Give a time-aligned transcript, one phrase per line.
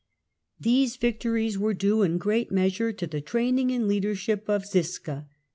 [0.59, 5.27] These victories were due in great measure to theZiska's training and leadership of Ziska.